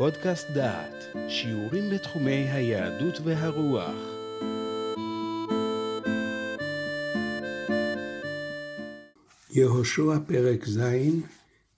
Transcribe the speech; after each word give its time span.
פודקאסט 0.00 0.50
דעת, 0.50 1.04
שיעורים 1.28 1.90
בתחומי 1.90 2.50
היהדות 2.50 3.20
והרוח. 3.24 3.94
יהושע 9.50 10.18
פרק 10.26 10.68
ז', 10.68 10.80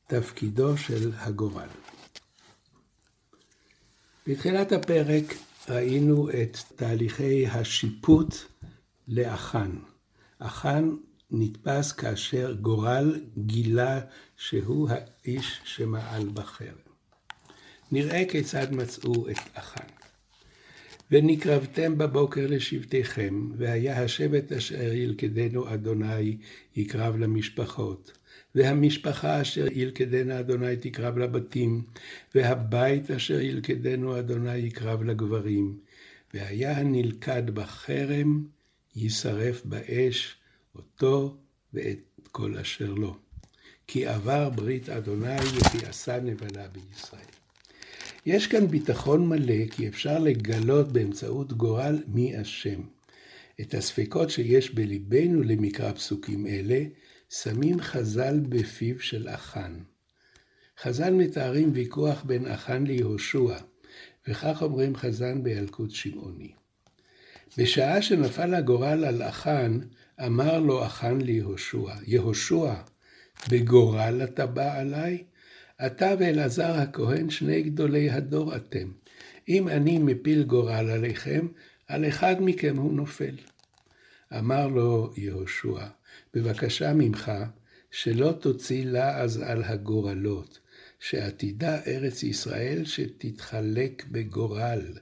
תפקידו 0.07 0.77
של 0.77 1.13
הגורל. 1.17 1.69
בתחילת 4.27 4.73
הפרק 4.73 5.35
ראינו 5.69 6.31
את 6.31 6.57
תהליכי 6.77 7.47
השיפוט 7.47 8.35
לאחן. 9.09 9.71
אחן 10.39 10.91
נתפס 11.31 11.93
כאשר 11.93 12.53
גורל 12.53 13.21
גילה 13.39 14.01
שהוא 14.37 14.89
האיש 14.91 15.61
שמעל 15.65 16.29
בחרם. 16.35 16.82
נראה 17.93 18.25
כיצד 18.29 18.75
מצאו 18.75 19.29
את 19.29 19.39
אחן. 19.55 19.85
ונקרבתם 21.11 21.99
בבוקר 21.99 22.47
לשבטיכם, 22.49 23.51
והיה 23.57 24.03
השבט 24.03 24.53
אשר 24.53 24.93
ילכדנו 24.93 25.75
אדוני 25.75 26.37
יקרב 26.77 27.17
למשפחות, 27.17 28.19
והמשפחה 28.55 29.41
אשר 29.41 29.67
ילכדנה 29.73 30.41
אדוני 30.41 30.77
תקרב 30.77 31.19
לבתים, 31.19 31.83
והבית 32.35 33.11
אשר 33.11 33.41
ילכדנו 33.41 34.19
אדוני 34.19 34.57
יקרב 34.57 35.03
לגברים, 35.03 35.79
והיה 36.35 36.79
הנלכד 36.79 37.51
בחרם 37.51 38.45
יישרף 38.97 39.65
באש, 39.65 40.37
אותו 40.75 41.37
ואת 41.75 41.99
כל 42.31 42.57
אשר 42.57 42.95
לו. 42.95 43.17
כי 43.87 44.07
עבר 44.07 44.51
ברית 44.51 44.89
אדוני 44.89 45.37
וכי 45.37 45.87
עשה 45.87 46.21
נבלה 46.21 46.69
בישראל. 46.69 47.32
יש 48.27 48.47
כאן 48.47 48.67
ביטחון 48.67 49.29
מלא 49.29 49.67
כי 49.71 49.89
אפשר 49.89 50.19
לגלות 50.19 50.93
באמצעות 50.93 51.53
גורל 51.53 52.03
מי 52.07 52.43
אשם. 52.43 52.81
את 53.61 53.75
הספקות 53.75 54.31
שיש 54.31 54.75
בליבנו 54.75 55.43
למקרא 55.43 55.93
פסוקים 55.93 56.47
אלה, 56.47 56.85
שמים 57.31 57.81
חז"ל 57.81 58.41
בפיו 58.49 59.01
של 59.01 59.29
אחן. 59.29 59.79
חז"ל 60.83 61.11
מתארים 61.11 61.71
ויכוח 61.75 62.23
בין 62.23 62.47
אחן 62.47 62.85
ליהושע, 62.87 63.57
וכך 64.29 64.63
אומרים 64.63 64.97
חז"ל 64.97 65.39
בילקוט 65.39 65.91
שמעוני. 65.91 66.53
בשעה 67.59 68.03
שנפל 68.03 68.55
הגורל 68.55 69.05
על 69.05 69.23
אחן, 69.23 69.79
אמר 70.27 70.59
לו 70.59 70.87
אחן 70.87 71.21
ליהושע, 71.21 71.93
יהושע, 72.07 72.75
בגורל 73.51 74.21
אתה 74.25 74.47
בא 74.47 74.79
עליי? 74.79 75.25
אתה 75.87 76.15
ואלעזר 76.19 76.73
הכהן 76.73 77.31
שני 77.31 77.63
גדולי 77.63 78.11
הדור 78.11 78.57
אתם. 78.57 78.91
אם 79.49 79.69
אני 79.69 79.99
מפיל 79.99 80.43
גורל 80.43 80.91
עליכם, 80.91 81.49
על 81.87 82.09
אחד 82.09 82.37
מכם 82.41 82.77
הוא 82.77 82.93
נופל. 82.93 83.35
אמר 84.39 84.67
לו 84.67 85.13
יהושע, 85.17 85.87
בבקשה 86.35 86.93
ממך, 86.93 87.33
שלא 87.91 88.33
תוציא 88.41 88.85
לעז 88.85 89.37
על 89.37 89.63
הגורלות, 89.65 90.61
שעתידה 91.01 91.83
ארץ 91.87 92.23
ישראל 92.23 92.85
שתתחלק 92.85 94.05
בגורל, 94.11 94.93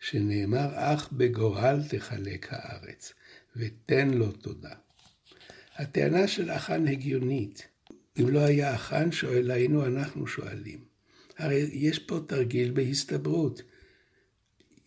שנאמר 0.00 0.68
אך 0.74 1.12
בגורל 1.12 1.80
תחלק 1.88 2.46
הארץ, 2.50 3.12
ותן 3.56 4.10
לו 4.10 4.32
תודה. 4.32 4.74
הטענה 5.76 6.28
של 6.28 6.50
אחן 6.50 6.86
הגיונית. 6.86 7.71
אם 8.20 8.28
לא 8.28 8.40
היה 8.40 8.74
אחן 8.74 9.12
שואל, 9.12 9.50
היינו 9.50 9.86
אנחנו 9.86 10.26
שואלים. 10.26 10.78
הרי 11.38 11.68
יש 11.72 11.98
פה 11.98 12.20
תרגיל 12.26 12.70
בהסתברות. 12.70 13.62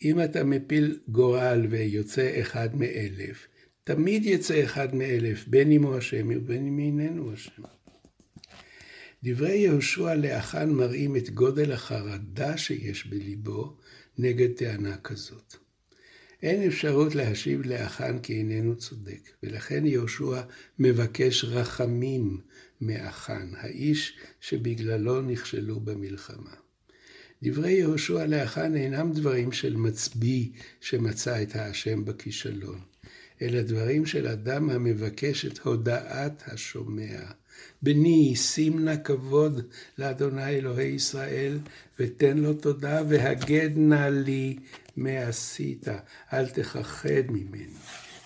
אם 0.04 0.23
אתה 0.23 0.44
מפיל 0.44 1.00
גורל 1.08 1.67
ויוצא 1.70 2.42
אחד 2.42 2.76
מאלף, 2.76 3.48
תמיד 3.83 4.26
יצא 4.26 4.64
אחד 4.64 4.95
מאלף, 4.95 5.48
בין 5.48 5.72
אם 5.72 5.83
הוא 5.83 5.95
השם 5.95 6.27
ובין 6.36 6.67
אם 6.67 6.80
איננו 6.80 7.33
השם. 7.33 7.64
דברי 9.23 9.58
יהושע 9.58 10.16
לאחן 10.16 10.70
מראים 10.70 11.16
את 11.16 11.30
גודל 11.30 11.72
החרדה 11.72 12.58
שיש 12.58 13.08
בליבו 13.08 13.78
נגד 14.17 14.52
טענה 14.52 14.98
כזאת. 14.98 15.64
אין 16.44 16.68
אפשרות 16.68 17.16
להשיב 17.16 17.62
לאחן 17.66 18.20
כי 18.20 18.34
איננו 18.34 18.76
צודק, 18.76 19.30
ולכן 19.44 19.86
יהושע 19.86 20.42
מבקש 20.80 21.44
רחמים 21.44 22.42
מאחן, 22.82 23.52
האיש 23.58 24.18
שבגללו 24.42 25.22
נכשלו 25.22 25.80
במלחמה. 25.80 26.54
דברי 27.44 27.72
יהושע 27.72 28.26
לאחן 28.26 28.76
אינם 28.76 29.12
דברים 29.14 29.52
של 29.52 29.76
מצביא 29.76 30.50
שמצא 30.82 31.44
את 31.44 31.56
האשם 31.56 32.06
בכישלון, 32.06 32.80
אלא 33.42 33.62
דברים 33.62 34.06
של 34.06 34.28
אדם 34.28 34.70
המבקש 34.70 35.46
את 35.46 35.60
הודעת 35.60 36.44
השומע. 36.48 37.22
בני, 37.82 38.36
שים 38.36 38.86
נא 38.86 38.95
כבוד 39.04 39.61
לאדוני 39.98 40.49
אלוהי 40.49 40.88
ישראל, 40.88 41.60
ותן 41.99 42.38
לו 42.38 42.54
תודה, 42.54 43.02
והגד 43.10 43.70
נא 43.76 44.10
לי 44.10 44.60
מעשית, 44.98 45.88
אל 46.33 46.49
תכחד 46.49 47.30
ממנו. 47.30 47.77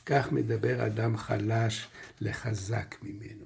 כך 0.05 0.31
מדבר 0.31 0.85
אדם 0.85 1.17
חלש 1.17 1.87
לחזק 2.21 2.95
ממנו. 3.03 3.45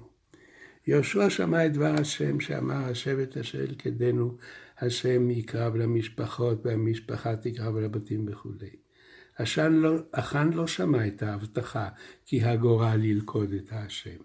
יהושע 0.86 1.30
שמע 1.30 1.66
את 1.66 1.72
דבר 1.72 1.94
השם 2.00 2.40
שאמר 2.40 2.84
השבט 2.90 3.36
אשר 3.36 3.62
ילכדנו, 3.62 4.36
השם 4.78 5.30
יקרב 5.30 5.76
למשפחות 5.76 6.66
והמשפחה 6.66 7.36
תקרב 7.36 7.76
לבתים 7.76 8.26
וכולי. 8.28 8.70
אחן 9.36 9.72
לא, 9.72 9.96
לא 10.54 10.66
שמע 10.66 11.06
את 11.06 11.22
ההבטחה 11.22 11.88
כי 12.26 12.42
הגורל 12.42 13.04
ילכוד 13.04 13.52
את 13.52 13.68
השם, 13.72 14.16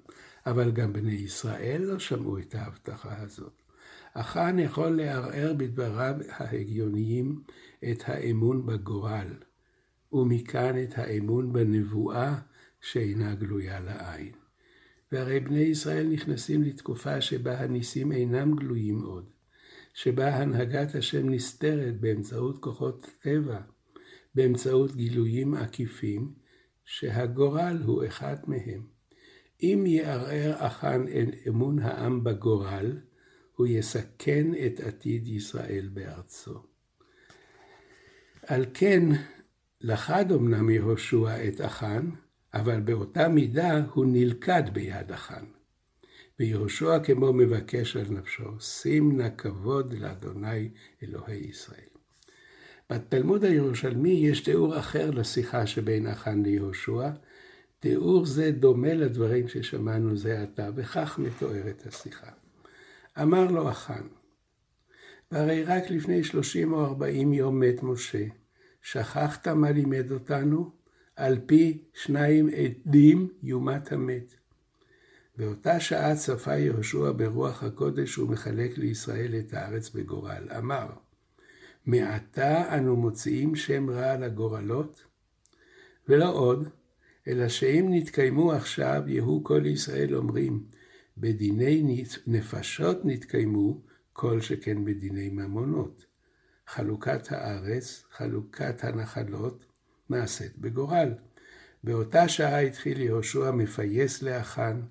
אבל 0.49 0.71
גם 0.71 0.93
בני 0.93 1.11
ישראל 1.11 1.81
לא 1.81 1.99
שמעו 1.99 2.39
את 2.39 2.55
ההבטחה 2.55 3.21
הזאת. 3.21 3.61
אחן 4.13 4.59
יכול 4.59 4.89
לערער 4.89 5.53
בדבריו 5.57 6.15
ההגיוניים 6.29 7.43
את 7.91 8.03
האמון 8.05 8.65
בגורל, 8.65 9.33
ומכאן 10.11 10.83
את 10.83 10.97
האמון 10.97 11.53
בנבואה 11.53 12.39
שאינה 12.81 13.35
גלויה 13.35 13.79
לעין. 13.79 14.31
והרי 15.11 15.39
בני 15.39 15.59
ישראל 15.59 16.07
נכנסים 16.07 16.63
לתקופה 16.63 17.21
שבה 17.21 17.59
הניסים 17.59 18.11
אינם 18.11 18.55
גלויים 18.55 19.01
עוד, 19.01 19.29
שבה 19.93 20.35
הנהגת 20.35 20.95
השם 20.95 21.29
נסתרת 21.29 21.99
באמצעות 21.99 22.63
כוחות 22.63 23.07
טבע, 23.21 23.59
באמצעות 24.35 24.95
גילויים 24.95 25.53
עקיפים, 25.53 26.33
שהגורל 26.85 27.77
הוא 27.85 28.05
אחד 28.05 28.35
מהם. 28.47 28.98
אם 29.63 29.83
יערער 29.87 30.67
אחן 30.67 31.05
אמון 31.47 31.79
העם 31.79 32.23
בגורל, 32.23 32.97
הוא 33.55 33.67
יסכן 33.67 34.47
את 34.65 34.79
עתיד 34.79 35.27
ישראל 35.27 35.89
בארצו. 35.93 36.63
על 38.47 38.65
כן, 38.73 39.03
לכד 39.81 40.31
אמנם 40.31 40.69
יהושע 40.69 41.47
את 41.47 41.61
אחן, 41.61 42.09
אבל 42.53 42.79
באותה 42.79 43.27
מידה 43.27 43.83
הוא 43.93 44.05
נלכד 44.07 44.63
ביד 44.73 45.11
אחן. 45.11 45.45
ויהושע 46.39 46.99
כמו 47.03 47.33
מבקש 47.33 47.95
על 47.95 48.05
נפשו, 48.09 48.59
שים 48.59 49.17
נא 49.17 49.29
כבוד 49.37 49.93
לאדוני 49.93 50.69
אלוהי 51.03 51.37
ישראל. 51.37 51.89
בתלמוד 52.89 53.43
הירושלמי 53.43 54.09
יש 54.09 54.41
תיאור 54.41 54.79
אחר 54.79 55.11
לשיחה 55.11 55.67
שבין 55.67 56.07
אחן 56.07 56.43
ליהושע. 56.43 57.09
תיאור 57.79 58.25
זה 58.25 58.51
דומה 58.51 58.93
לדברים 58.93 59.47
ששמענו 59.47 60.17
זה 60.17 60.41
עתה, 60.41 60.69
וכך 60.75 61.19
מתוארת 61.19 61.83
השיחה. 61.87 62.31
אמר 63.21 63.51
לו 63.51 63.69
אחן, 63.69 64.03
והרי 65.31 65.63
רק 65.63 65.89
לפני 65.89 66.23
שלושים 66.23 66.73
או 66.73 66.85
ארבעים 66.85 67.33
יום 67.33 67.59
מת 67.59 67.83
משה, 67.83 68.25
שכחת 68.81 69.47
מה 69.47 69.71
לימד 69.71 70.11
אותנו? 70.11 70.71
על 71.15 71.39
פי 71.45 71.77
שניים 71.93 72.49
עדים 72.49 73.27
יומת 73.43 73.91
המת. 73.91 74.33
באותה 75.37 75.79
שעה 75.79 76.15
צפה 76.15 76.55
יהושע 76.55 77.11
ברוח 77.11 77.63
הקודש 77.63 78.17
ומחלק 78.17 78.77
לישראל 78.77 79.35
את 79.39 79.53
הארץ 79.53 79.89
בגורל. 79.89 80.47
אמר, 80.57 80.87
מעתה 81.85 82.77
אנו 82.77 82.95
מוציאים 82.95 83.55
שם 83.55 83.89
רע 83.89 84.11
על 84.11 84.23
הגורלות? 84.23 85.05
ולא 86.07 86.33
עוד, 86.33 86.69
אלא 87.29 87.47
שאם 87.47 87.87
נתקיימו 87.89 88.51
עכשיו, 88.51 89.03
יהיו 89.07 89.43
כל 89.43 89.65
ישראל 89.65 90.15
אומרים, 90.15 90.63
בדיני 91.17 92.03
נפשות 92.27 93.05
נתקיימו, 93.05 93.81
כל 94.13 94.41
שכן 94.41 94.85
בדיני 94.85 95.29
ממונות. 95.29 96.05
חלוקת 96.67 97.31
הארץ, 97.31 98.03
חלוקת 98.11 98.83
הנחלות, 98.83 99.65
נעשית 100.09 100.57
בגורל. 100.57 101.13
באותה 101.83 102.27
שעה 102.27 102.59
התחיל 102.59 103.01
יהושע 103.01 103.51
מפייס 103.51 104.21
לאחן, 104.21 104.81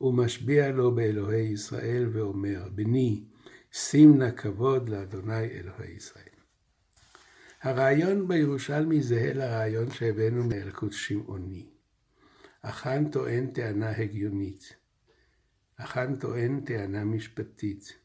ומשביע 0.00 0.72
לו 0.72 0.94
באלוהי 0.94 1.42
ישראל, 1.42 2.08
ואומר, 2.12 2.68
בני, 2.74 3.24
שים 3.72 4.18
נא 4.18 4.30
כבוד 4.30 4.88
לאדוני 4.88 5.44
אלוהי 5.44 5.92
ישראל. 5.96 6.24
הרעיון 7.62 8.28
בירושלמי 8.28 9.02
זהה 9.02 9.32
לרעיון 9.34 9.90
שהבאנו 9.90 10.44
מאלקוט 10.44 10.92
שמעוני. 10.92 11.77
החאן 12.64 13.08
טוען 13.08 13.50
טענה 13.50 13.90
הגיונית. 13.90 14.76
החאן 15.78 16.16
טוען 16.16 16.60
טענה 16.60 17.04
משפטית. 17.04 17.98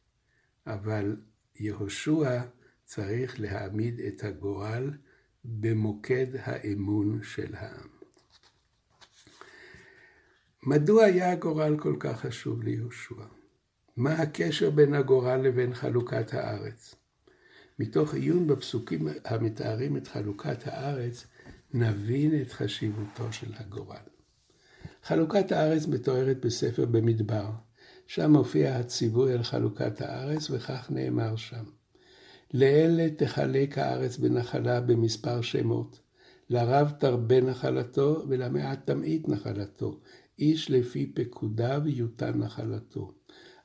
אבל 0.67 1.15
יהושע 1.55 2.41
צריך 2.85 3.39
להעמיד 3.39 3.99
את 3.99 4.23
הגורל 4.23 4.91
במוקד 5.45 6.27
האמון 6.39 7.23
של 7.23 7.55
העם. 7.55 7.87
מדוע 10.63 11.03
היה 11.03 11.31
הגורל 11.31 11.79
כל 11.79 11.95
כך 11.99 12.19
חשוב 12.19 12.63
ליהושע? 12.63 13.25
מה 13.97 14.13
הקשר 14.13 14.69
בין 14.69 14.93
הגורל 14.93 15.37
לבין 15.37 15.73
חלוקת 15.73 16.33
הארץ? 16.33 16.95
מתוך 17.79 18.13
עיון 18.13 18.47
בפסוקים 18.47 19.07
המתארים 19.25 19.97
את 19.97 20.07
חלוקת 20.07 20.67
הארץ, 20.67 21.27
נבין 21.73 22.41
את 22.41 22.51
חשיבותו 22.51 23.33
של 23.33 23.53
הגורל. 23.55 24.12
חלוקת 25.03 25.51
הארץ 25.51 25.87
מתוארת 25.87 26.45
בספר 26.45 26.85
במדבר, 26.85 27.49
שם 28.07 28.31
מופיע 28.31 28.75
הציווי 28.75 29.33
על 29.33 29.43
חלוקת 29.43 30.01
הארץ, 30.01 30.49
וכך 30.49 30.91
נאמר 30.91 31.35
שם. 31.35 31.63
לאלה 32.53 33.07
תחלק 33.17 33.77
הארץ 33.77 34.17
בנחלה 34.17 34.81
במספר 34.81 35.41
שמות, 35.41 35.99
לרב 36.49 36.91
תרבה 36.99 37.41
נחלתו 37.41 38.23
ולמעט 38.27 38.79
תמעיט 38.85 39.27
נחלתו, 39.27 39.99
איש 40.39 40.71
לפי 40.71 41.11
פקודיו 41.15 41.81
יותן 41.85 42.37
נחלתו. 42.37 43.11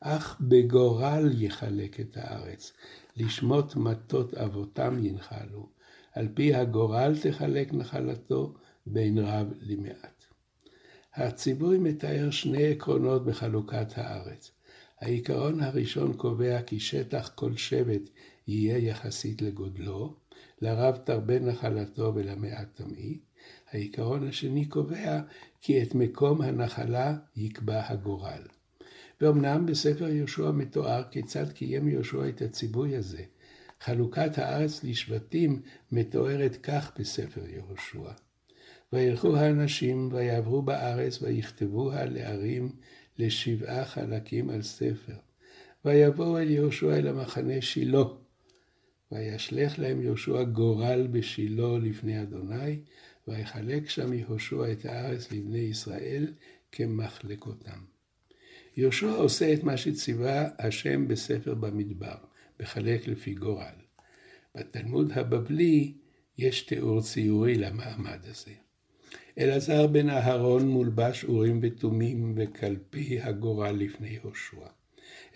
אך 0.01 0.41
בגורל 0.41 1.31
יחלק 1.33 2.01
את 2.01 2.17
הארץ, 2.17 2.73
לשמות 3.17 3.77
מטות 3.77 4.35
אבותם 4.35 5.07
ינחלו, 5.07 5.69
על 6.13 6.29
פי 6.35 6.55
הגורל 6.55 7.15
תחלק 7.23 7.73
נחלתו 7.73 8.55
בין 8.87 9.19
רב 9.19 9.53
למעט. 9.61 10.18
הציווי 11.19 11.79
מתאר 11.79 12.31
שני 12.31 12.67
עקרונות 12.67 13.25
בחלוקת 13.25 13.99
הארץ. 13.99 14.51
העיקרון 15.01 15.61
הראשון 15.61 16.13
קובע 16.13 16.63
כי 16.63 16.81
שטח 16.81 17.31
כל 17.35 17.57
שבט 17.57 18.03
יהיה 18.47 18.79
יחסית 18.79 19.43
לגודלו, 19.43 20.15
לרב 20.61 20.97
תרבה 20.97 21.39
נחלתו 21.39 22.13
ולמעט 22.15 22.69
תמעיט. 22.75 23.21
העיקרון 23.71 24.29
השני 24.29 24.67
קובע 24.67 25.21
כי 25.61 25.83
את 25.83 25.95
מקום 25.95 26.43
הנחלה 26.43 27.17
יקבע 27.37 27.83
הגורל. 27.89 28.43
ואומנם 29.21 29.67
בספר 29.67 30.09
יהושע 30.09 30.51
מתואר 30.51 31.03
כיצד 31.11 31.53
קיים 31.53 31.89
יהושע 31.89 32.29
את 32.29 32.43
הציווי 32.43 32.97
הזה. 32.97 33.23
חלוקת 33.81 34.39
הארץ 34.39 34.85
לשבטים 34.85 35.63
מתוארת 35.93 36.57
כך 36.63 36.93
בספר 36.99 37.47
יהושע. 37.47 38.28
וילכו 38.93 39.37
האנשים 39.37 40.09
ויעברו 40.13 40.63
בארץ 40.63 41.23
ויכתבוה 41.23 42.05
לערים 42.05 42.73
לשבעה 43.19 43.85
חלקים 43.85 44.51
על 44.51 44.63
ספר. 44.63 45.17
ויבואו 45.85 46.39
אל 46.39 46.51
יהושע 46.51 46.97
אל 46.97 47.07
המחנה 47.07 47.63
שילה. 47.63 48.05
וישלך 49.13 49.79
להם 49.79 50.03
יהושע 50.03 50.43
גורל 50.43 51.09
בשילה 51.11 51.79
לפני 51.83 52.23
אדוני, 52.23 52.79
ויחלק 53.29 53.89
שם 53.89 54.13
יהושע 54.13 54.73
את 54.73 54.85
הארץ 54.85 55.33
לבני 55.33 55.59
ישראל 55.59 56.33
כמחלקותם. 56.73 57.81
יהושע 58.77 59.11
עושה 59.11 59.55
את 59.55 59.65
מה 59.65 59.77
שציווה 59.77 60.49
השם 60.59 61.09
בספר 61.09 61.55
במדבר, 61.55 62.17
מחלק 62.61 63.09
לפי 63.09 63.35
גורל. 63.35 63.75
בתלמוד 64.55 65.13
הבבלי 65.13 65.93
יש 66.39 66.63
תיאור 66.63 67.03
ציורי 67.03 67.55
למעמד 67.55 68.19
הזה. 68.25 68.68
אלעזר 69.39 69.87
בן 69.87 70.11
אהרון 70.11 70.69
מולבש 70.69 71.25
אורים 71.25 71.59
ותומים 71.63 72.35
וקלפי 72.37 73.21
הגורל 73.21 73.71
לפני 73.71 74.09
יהושע. 74.09 74.67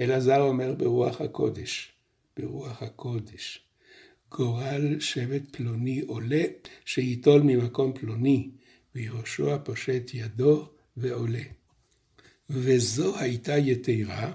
אלעזר 0.01 0.41
אומר 0.41 0.75
ברוח 0.75 1.21
הקודש, 1.21 1.93
ברוח 2.37 2.83
הקודש, 2.83 3.65
גורל 4.31 5.01
שבט 5.01 5.43
פלוני 5.51 6.01
עולה 6.01 6.43
שייטול 6.85 7.43
ממקום 7.43 7.93
פלוני, 7.93 8.51
ויהושע 8.95 9.59
פושט 9.65 10.11
ידו 10.15 10.69
ועולה. 10.97 11.43
וזו 12.51 13.19
הייתה 13.19 13.59
יתרה, 13.59 14.33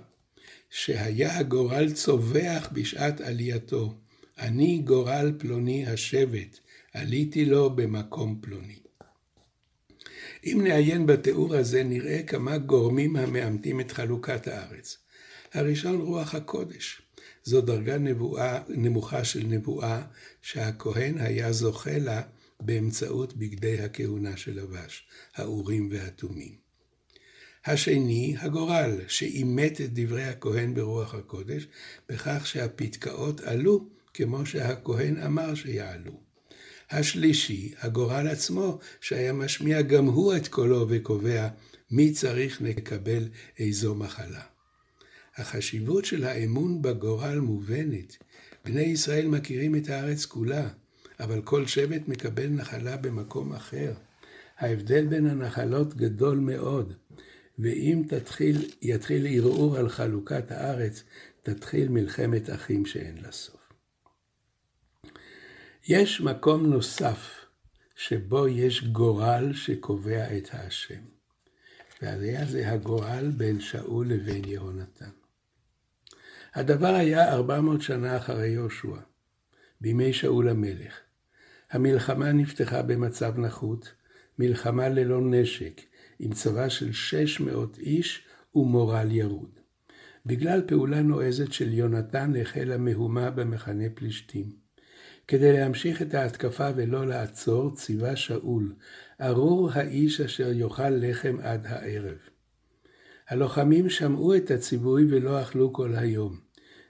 שהיה 0.70 1.38
הגורל 1.38 1.92
צווח 1.94 2.70
בשעת 2.74 3.22
עלייתו. 3.22 3.94
אני 4.38 4.78
גורל 4.78 5.34
פלוני 5.38 5.88
השבט, 5.88 6.60
עליתי 6.94 7.46
לו 7.46 7.70
במקום 7.70 8.40
פלוני. 8.42 8.87
אם 10.46 10.62
נעיין 10.64 11.06
בתיאור 11.06 11.56
הזה, 11.56 11.84
נראה 11.84 12.24
כמה 12.24 12.58
גורמים 12.58 13.16
המאמתים 13.16 13.80
את 13.80 13.92
חלוקת 13.92 14.48
הארץ. 14.48 14.98
הראשון, 15.54 16.02
רוח 16.02 16.36
הקודש. 16.36 17.02
זו 17.44 17.62
דרגה 17.62 17.98
נבואה, 17.98 18.60
נמוכה 18.70 19.24
של 19.24 19.44
נבואה, 19.44 20.02
שהכהן 20.42 21.18
היה 21.18 21.52
זוכה 21.52 21.98
לה 21.98 22.22
באמצעות 22.60 23.38
בגדי 23.38 23.82
הכהונה 23.82 24.38
שלבש, 24.38 25.08
האורים 25.36 25.90
והתומים. 25.92 26.56
השני, 27.66 28.36
הגורל, 28.40 29.02
שאימת 29.08 29.82
את 29.82 29.94
דברי 29.94 30.24
הכהן 30.24 30.74
ברוח 30.74 31.14
הקודש, 31.14 31.68
בכך 32.10 32.48
שהפתקאות 32.48 33.42
עלו 33.42 33.90
כמו 34.14 34.46
שהכהן 34.46 35.18
אמר 35.18 35.56
שיעלו. 35.56 36.27
השלישי, 36.92 37.74
הגורל 37.80 38.28
עצמו, 38.28 38.80
שהיה 39.02 39.34
משמיע 39.34 39.82
גם 39.82 40.06
הוא 40.06 40.36
את 40.36 40.48
קולו 40.48 40.86
וקובע 40.90 41.48
מי 41.92 42.12
צריך 42.12 42.62
לקבל 42.62 43.24
איזו 43.60 43.96
מחלה. 43.96 44.42
החשיבות 45.38 46.06
של 46.06 46.24
האמון 46.24 46.82
בגורל 46.82 47.40
מובנת. 47.40 48.18
בני 48.66 48.82
ישראל 48.82 49.28
מכירים 49.28 49.76
את 49.76 49.90
הארץ 49.90 50.26
כולה, 50.26 50.70
אבל 51.20 51.42
כל 51.42 51.66
שבט 51.66 52.08
מקבל 52.08 52.48
נחלה 52.48 52.98
במקום 52.98 53.54
אחר. 53.54 53.94
ההבדל 54.58 55.06
בין 55.06 55.28
הנחלות 55.28 55.96
גדול 55.96 56.38
מאוד, 56.38 56.94
ואם 57.60 58.04
תתחיל, 58.08 58.70
יתחיל 58.82 59.28
ערעור 59.30 59.78
על 59.78 59.90
חלוקת 59.90 60.52
הארץ, 60.52 61.04
תתחיל 61.44 61.90
מלחמת 61.90 62.50
אחים 62.50 62.86
שאין 62.86 63.18
לה 63.22 63.32
סוף. 63.32 63.67
יש 65.90 66.22
מקום 66.22 66.66
נוסף 66.66 67.46
שבו 67.96 68.48
יש 68.48 68.84
גורל 68.84 69.54
שקובע 69.54 70.38
את 70.38 70.50
האשם. 70.52 71.02
והיה 72.02 72.46
זה 72.46 72.72
הגורל 72.72 73.32
בין 73.38 73.60
שאול 73.60 74.08
לבין 74.08 74.46
יהונתן. 74.46 75.10
הדבר 76.56 76.88
היה 76.96 77.34
400 77.34 77.82
שנה 77.82 78.18
אחרי 78.18 78.48
יהושע, 78.48 78.98
בימי 79.82 80.14
שאול 80.14 80.50
המלך. 80.50 81.00
המלחמה 81.72 82.32
נפתחה 82.32 82.82
במצב 82.82 83.38
נחות, 83.38 83.94
מלחמה 84.40 84.90
ללא 84.90 85.22
נשק, 85.22 85.82
עם 86.20 86.34
צבא 86.34 86.70
של 86.70 86.92
600 86.92 87.78
איש 87.80 88.28
ומורל 88.56 89.12
ירוד. 89.12 89.60
בגלל 90.26 90.62
פעולה 90.68 91.02
נועזת 91.02 91.52
של 91.52 91.74
יונתן 91.74 92.34
החלה 92.42 92.78
מהומה 92.78 93.30
במחנה 93.30 93.86
פלישתים. 93.96 94.67
כדי 95.28 95.54
להמשיך 95.54 96.02
את 96.02 96.14
ההתקפה 96.14 96.70
ולא 96.76 97.08
לעצור, 97.08 97.76
ציווה 97.76 98.16
שאול, 98.16 98.74
ארור 99.22 99.70
האיש 99.74 100.22
אשר 100.22 100.52
יאכל 100.52 100.90
לחם 100.90 101.38
עד 101.42 101.66
הערב. 101.66 102.18
הלוחמים 103.30 103.90
שמעו 103.90 104.36
את 104.36 104.52
הציווי 104.52 105.06
ולא 105.10 105.42
אכלו 105.42 105.74
כל 105.74 105.96
היום, 105.96 106.40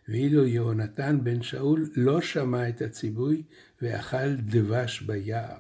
ואילו 0.08 0.46
יהונתן 0.46 1.20
בן 1.24 1.42
שאול 1.42 1.90
לא 1.96 2.22
שמע 2.22 2.70
את 2.70 2.82
הציווי 2.82 3.44
ואכל 3.82 4.36
דבש 4.36 5.02
ביער. 5.02 5.58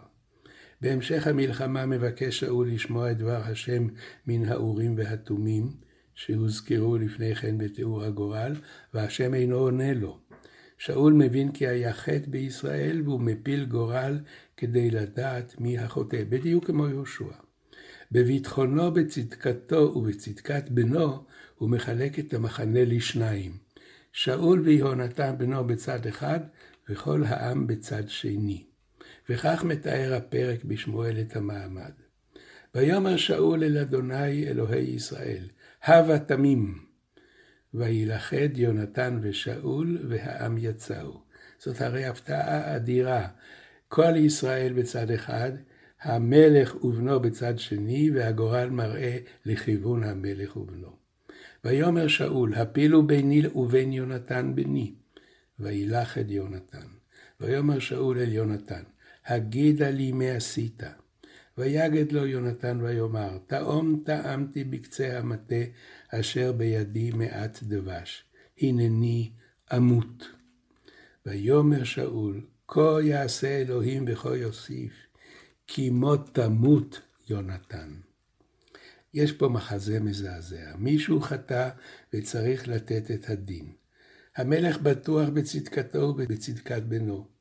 בהמשך 0.82 1.28
המלחמה 1.28 1.86
מבקש 1.86 2.40
שאול 2.40 2.70
לשמוע 2.70 3.12
את 3.12 3.18
דבר 3.18 3.42
השם 3.44 3.88
מן 4.28 4.46
האורים 4.46 4.98
והתומים, 4.98 5.72
שהוזכרו 6.16 6.98
לפני 6.98 7.36
כן 7.36 7.58
בתיאור 7.58 8.04
הגורל, 8.04 8.56
והשם 8.94 9.34
אינו 9.34 9.56
עונה 9.56 9.94
לו. 9.94 10.20
שאול 10.78 11.14
מבין 11.14 11.52
כי 11.52 11.68
היה 11.68 11.94
חטא 11.94 12.28
בישראל 12.28 13.02
והוא 13.06 13.22
מפיל 13.22 13.66
גורל 13.66 14.20
כדי 14.58 14.92
לדעת 14.92 15.56
מי 15.60 15.80
החוטא, 15.80 16.24
בדיוק 16.30 16.66
כמו 16.66 16.88
יהושע. 16.88 17.34
בביטחונו, 18.12 18.92
בצדקתו 18.92 19.94
ובצדקת 19.96 20.70
בנו, 20.70 21.24
הוא 21.58 21.70
מחלק 21.70 22.20
את 22.20 22.34
המחנה 22.34 22.86
לשניים. 22.86 23.58
שאול 24.12 24.62
ויהונתן 24.62 25.36
בנו 25.38 25.68
בצד 25.68 26.08
אחד, 26.08 26.40
וכל 26.90 27.24
העם 27.24 27.68
בצד 27.68 28.10
שני. 28.10 28.64
וכך 29.30 29.64
מתאר 29.64 30.14
הפרק 30.14 30.64
בשמואל 30.64 31.20
את 31.20 31.36
המעמד. 31.36 31.92
ויאמר 32.76 33.18
שאול 33.18 33.64
אל 33.64 33.78
אדוני 33.78 34.48
אלוהי 34.48 34.84
ישראל, 34.84 35.44
הבה 35.84 36.20
תמים, 36.20 36.87
וילכד 37.78 38.58
יונתן 38.58 39.20
ושאול, 39.22 39.98
והעם 40.10 40.58
יצאו. 40.58 41.22
זאת 41.60 41.82
הרי 41.82 42.06
הפתעה 42.06 42.76
אדירה. 42.76 43.28
כל 43.88 44.16
ישראל 44.16 44.74
בצד 44.74 45.12
אחד, 45.12 45.52
המלך 46.02 46.84
ובנו 46.84 47.20
בצד 47.20 47.60
שני, 47.60 48.12
והגורל 48.14 48.70
מראה 48.70 49.18
לכיוון 49.46 50.04
המלך 50.04 50.58
ובנו. 50.58 50.90
ויאמר 51.64 52.08
שאול, 52.08 52.54
הפילו 52.54 53.08
ביני 53.08 53.48
ובין 53.56 53.94
יונתן 53.94 54.56
בני, 54.56 54.94
וילך 55.60 56.18
את 56.18 56.26
יונתן. 56.30 56.88
ויאמר 57.42 57.80
שאול 57.80 58.18
אל 58.20 58.34
יונתן, 58.34 58.84
הגידה 59.26 59.90
לי 59.90 60.12
מה 60.12 60.26
עשית. 60.26 60.84
ויגד 61.58 62.12
לו 62.12 62.26
יונתן 62.26 62.82
ויאמר, 62.82 63.38
טעום 63.48 64.02
טעמתי 64.06 64.64
בקצה 64.64 65.18
המטה 65.18 65.56
אשר 66.10 66.52
בידי 66.52 67.12
מעט 67.12 67.64
דבש, 67.64 68.24
הנני 68.62 69.32
אמות. 69.76 70.28
ויאמר 71.26 71.84
שאול, 71.84 72.46
כה 72.68 72.98
יעשה 73.04 73.62
אלוהים 73.62 74.06
וכה 74.08 74.38
יוסיף, 74.38 74.94
כי 75.68 75.90
מות 75.90 76.36
תמות 76.36 77.02
יונתן. 77.30 77.94
יש 79.14 79.32
פה 79.32 79.48
מחזה 79.48 80.00
מזעזע. 80.00 80.76
מישהו 80.78 81.22
חטא 81.22 81.70
וצריך 82.14 82.68
לתת 82.68 83.12
את 83.12 83.30
הדין. 83.30 83.72
המלך 84.36 84.82
בטוח 84.82 85.30
בצדקתו 85.30 86.16
ובצדקת 86.18 86.84
בנו. 86.84 87.37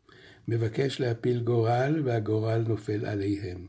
מבקש 0.49 1.01
להפיל 1.01 1.41
גורל, 1.41 2.01
והגורל 2.05 2.65
נופל 2.69 3.07
עליהם. 3.07 3.67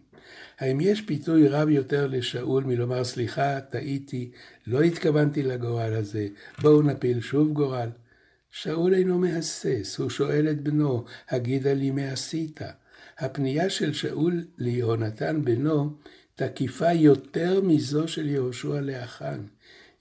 האם 0.60 0.81
יש 0.81 1.01
פיתוי 1.01 1.48
רב 1.48 1.69
יותר 1.69 2.07
לשאול 2.07 2.63
מלומר, 2.63 3.03
סליחה, 3.03 3.62
טעיתי, 3.62 4.31
לא 4.67 4.81
התכוונתי 4.81 5.43
לגורל 5.43 5.93
הזה, 5.93 6.27
בואו 6.62 6.81
נפיל 6.81 7.22
שוב 7.22 7.53
גורל? 7.53 7.89
שאול 8.51 8.93
אינו 8.93 9.19
מהסס, 9.19 9.98
הוא 10.00 10.10
שואל 10.10 10.50
את 10.51 10.62
בנו, 10.62 11.05
הגידה 11.29 11.74
לי 11.74 11.91
מה 11.91 12.12
עשית? 12.12 12.62
הפנייה 13.19 13.69
של 13.69 13.93
שאול 13.93 14.46
ליהונתן 14.57 15.41
בנו 15.46 15.89
תקיפה 16.36 16.91
יותר 16.91 17.62
מזו 17.62 18.07
של 18.07 18.29
יהושע 18.29 18.81
לאחן. 18.81 19.41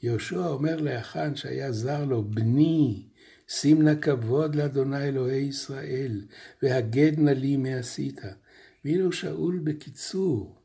יהושע 0.03 0.47
אומר 0.47 0.77
לאחן 0.77 1.37
שהיה 1.37 1.73
זר 1.73 2.05
לו, 2.05 2.25
בני, 2.25 3.03
שים 3.49 3.83
נא 3.83 3.95
כבוד 4.01 4.55
לאדוני 4.55 5.09
אלוהי 5.09 5.43
ישראל, 5.43 6.25
והגד 6.63 7.13
נא 7.19 7.31
לי 7.31 7.57
מה 7.57 7.69
עשית. 7.69 8.21
ואילו 8.85 9.13
שאול 9.13 9.61
בקיצור, 9.65 10.57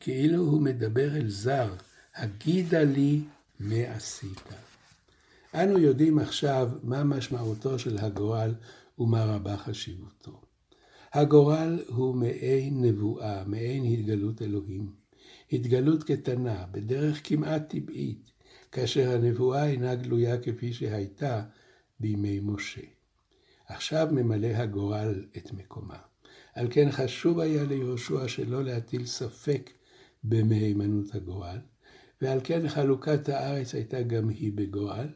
כאילו 0.00 0.42
הוא 0.42 0.62
מדבר 0.62 1.16
אל 1.16 1.28
זר, 1.28 1.74
הגידה 2.14 2.82
לי 2.82 3.20
מה 3.60 3.94
עשית. 3.96 4.40
אנו 5.54 5.78
יודעים 5.78 6.18
עכשיו 6.18 6.70
מה 6.82 7.04
משמעותו 7.04 7.78
של 7.78 7.98
הגורל 7.98 8.54
ומה 8.98 9.24
רבה 9.24 9.56
חשיבותו. 9.56 10.40
הגורל 11.12 11.82
הוא 11.86 12.14
מעין 12.14 12.84
נבואה, 12.84 13.44
מעין 13.44 13.84
התגלות 13.84 14.42
אלוהים. 14.42 14.92
התגלות 15.52 16.04
קטנה, 16.04 16.64
בדרך 16.70 17.20
כמעט 17.24 17.68
טבעית, 17.68 18.30
כאשר 18.72 19.10
הנבואה 19.10 19.66
אינה 19.66 19.94
גלויה 19.94 20.38
כפי 20.38 20.72
שהייתה 20.72 21.42
בימי 22.00 22.40
משה. 22.42 22.80
עכשיו 23.66 24.08
ממלא 24.12 24.46
הגורל 24.46 25.24
את 25.36 25.52
מקומה. 25.52 25.98
על 26.54 26.66
כן 26.70 26.90
חשוב 26.90 27.40
היה 27.40 27.64
ליהושע 27.64 28.28
שלא 28.28 28.64
להטיל 28.64 29.06
ספק 29.06 29.70
במהימנות 30.24 31.14
הגורל, 31.14 31.58
ועל 32.22 32.40
כן 32.44 32.68
חלוקת 32.68 33.28
הארץ 33.28 33.74
הייתה 33.74 34.02
גם 34.02 34.28
היא 34.28 34.52
בגורל, 34.54 35.08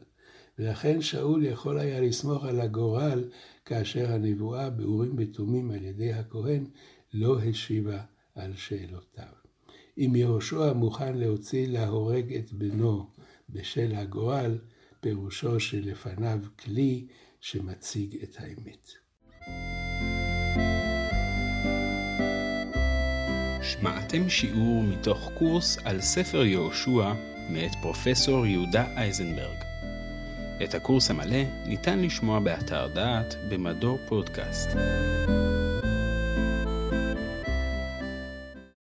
ולכן 0.59 1.01
שאול 1.01 1.45
יכול 1.45 1.79
היה 1.79 2.01
לסמוך 2.01 2.45
על 2.45 2.61
הגורל 2.61 3.29
כאשר 3.65 4.11
הנבואה 4.11 4.69
באורים 4.69 5.15
ותומים 5.17 5.71
על 5.71 5.83
ידי 5.83 6.13
הכהן 6.13 6.65
לא 7.13 7.39
השיבה 7.39 8.01
על 8.35 8.55
שאלותיו. 8.55 9.33
אם 9.97 10.15
יהושע 10.15 10.73
מוכן 10.73 11.17
להוציא 11.17 11.67
להורג 11.67 12.33
את 12.33 12.53
בנו 12.53 13.07
בשל 13.49 13.95
הגורל, 13.95 14.57
פירושו 15.01 15.59
שלפניו 15.59 16.39
כלי 16.59 17.07
שמציג 17.41 18.15
את 18.23 18.35
האמת. 18.39 18.91
שמעתם 23.61 24.29
שיעור 24.29 24.83
מתוך 24.83 25.31
קורס 25.37 25.77
על 25.85 26.01
ספר 26.01 26.45
יהושע 26.45 27.13
מאת 27.49 27.71
פרופסור 27.81 28.45
יהודה 28.45 28.85
אייזנברג. 28.97 29.57
את 30.63 30.73
הקורס 30.75 31.09
המלא 31.09 31.43
ניתן 31.65 31.99
לשמוע 31.99 32.39
באתר 32.39 32.87
דעת 32.87 33.35
במדור 33.49 33.99
פודקאסט. 34.07 34.69